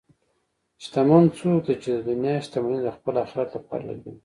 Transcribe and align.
شتمن 0.83 1.23
څوک 1.37 1.57
دی 1.67 1.75
چې 1.83 1.89
د 1.95 1.99
دنیا 2.09 2.35
شتمني 2.45 2.79
د 2.83 2.89
خپل 2.97 3.13
آخرت 3.25 3.49
لپاره 3.57 3.83
لګوي. 3.89 4.13